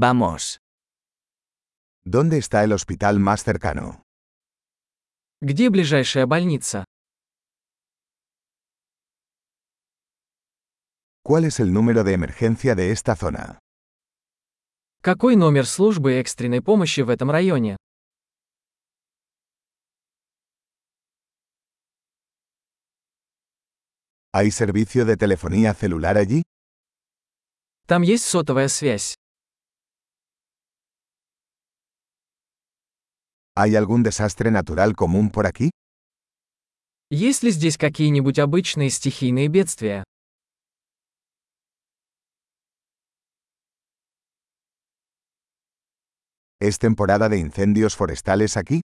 [0.00, 0.61] Vamos.
[2.05, 4.03] ¿Dónde está el hospital más cercano?
[5.41, 6.85] Где ближайшая больница?
[11.21, 13.59] ¿Cuál es el número de emergencia de esta zona?
[15.03, 17.75] Какой номер службы экстренной помощи в этом районе?
[24.33, 26.43] ¿Hay servicio de telefonía celular allí?
[27.87, 29.15] Там есть сотовая связь.
[33.55, 35.71] ¿Hay algún desastre natural común por aquí?
[37.09, 40.05] Есть ли здесь какие-нибудь обычные стихийные бедствия?
[46.61, 48.81] ¿Es temporada de incendios forestales aquí?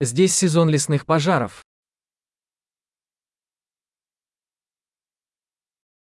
[0.00, 1.62] Здесь сезон лесных пожаров.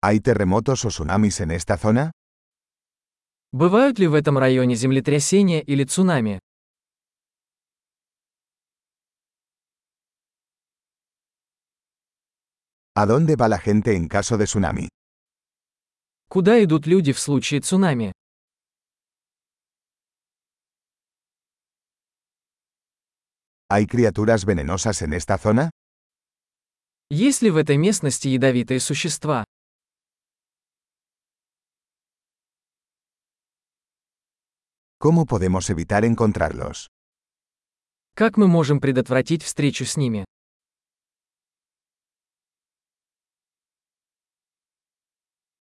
[0.04, 2.12] ¿Hay terremotos o tsunamis en esta zona?
[3.52, 6.40] Бывают ли в этом районе землетрясения или цунами?
[12.98, 14.88] ¿A dónde va la gente en caso de tsunami?
[16.30, 18.14] Куда идут люди в случае цунами?
[23.70, 25.72] ¿Hay criaturas venenosas en esta zona?
[27.10, 29.44] Есть ли в этой местности ядовитые существа?
[34.98, 36.88] ¿Cómo podemos evitar encontrarlos?
[38.16, 40.24] Как мы можем предотвратить встречу с ними?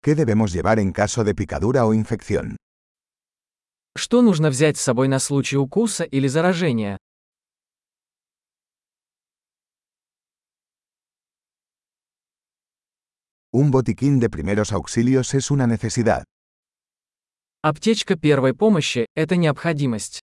[0.07, 2.57] ¿Qué debemos llevar en caso de picadura o infección?
[3.97, 6.99] Что нужно взять с собой на случай укуса или заражения?
[13.55, 16.25] Un botiquín de primeros auxilios es una necesidad.
[17.63, 20.21] Аптечка первой помощи – это необходимость.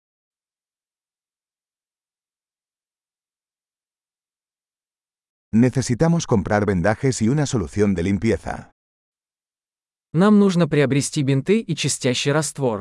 [5.52, 8.72] Necesitamos comprar vendajes y una solución de limpieza.
[10.17, 12.81] Нам нужно приобрести бинты и чистящий раствор.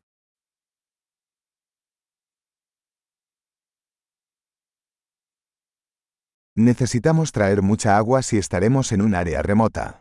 [6.56, 10.00] Necesitamos traer mucha agua si estaremos en un área remota.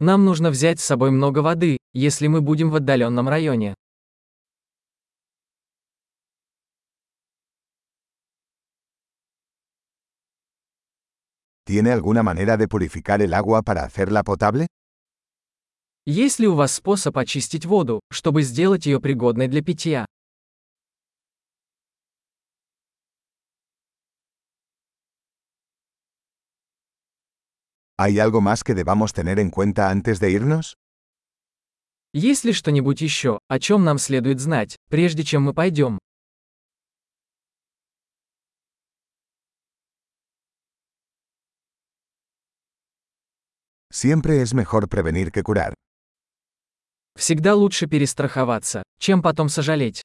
[0.00, 3.74] Нам нужно взять с собой много воды, если мы будем в отдаленном районе.
[11.66, 14.68] ¿Tiene alguna manera de purificar el agua para hacerla potable?
[16.04, 20.04] Есть ли у вас способ очистить воду, чтобы сделать ее пригодной для питья?
[27.96, 30.74] ¿Hay algo más que debamos tener en cuenta antes de irnos?
[32.12, 35.98] Есть ли что-нибудь еще, о чем нам следует знать, прежде чем мы пойдем?
[43.92, 45.74] Siempre es mejor prevenir que curar.
[47.16, 50.02] Всегда лучше перестраховаться, чем потом сожалеть.